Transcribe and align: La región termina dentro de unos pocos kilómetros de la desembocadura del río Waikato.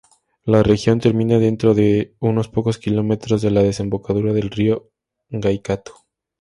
La 0.45 0.63
región 0.63 0.99
termina 0.99 1.37
dentro 1.37 1.75
de 1.75 2.15
unos 2.19 2.47
pocos 2.47 2.79
kilómetros 2.79 3.39
de 3.43 3.51
la 3.51 3.61
desembocadura 3.61 4.33
del 4.33 4.49
río 4.49 4.89
Waikato. 5.29 5.93